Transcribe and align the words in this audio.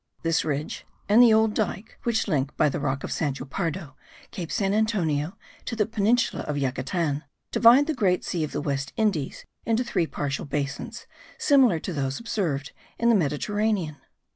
This 0.23 0.43
ridge, 0.43 0.87
and 1.07 1.21
the 1.21 1.31
old 1.31 1.53
dyke, 1.53 1.99
which 2.05 2.27
link, 2.27 2.57
by 2.57 2.69
the 2.69 2.79
rock 2.79 3.03
of 3.03 3.11
Sancho 3.11 3.45
Pardo, 3.45 3.95
Cape 4.31 4.51
San 4.51 4.73
Antonio 4.73 5.37
to 5.65 5.75
the 5.75 5.85
peninsula 5.85 6.41
of 6.47 6.57
Yucatan, 6.57 7.23
divide 7.51 7.85
the 7.85 7.93
great 7.93 8.25
sea 8.25 8.43
of 8.43 8.51
the 8.51 8.61
West 8.61 8.93
Indies 8.97 9.45
into 9.63 9.83
three 9.83 10.07
partial 10.07 10.45
basins, 10.45 11.05
similar 11.37 11.77
to 11.79 11.93
those 11.93 12.19
observed 12.19 12.71
in 12.97 13.09
the 13.09 13.15
Mediterranean. 13.15 13.97